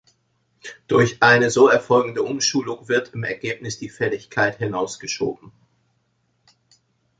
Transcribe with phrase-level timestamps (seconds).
[0.87, 5.51] Durch eine so erfolgende Umschuldung wird im Ergebnis die Fälligkeit hinausgeschoben.